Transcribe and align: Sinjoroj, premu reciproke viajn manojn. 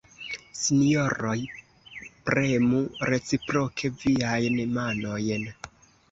Sinjoroj, 0.59 1.33
premu 2.29 2.79
reciproke 3.09 3.91
viajn 4.05 4.57
manojn. 4.79 5.45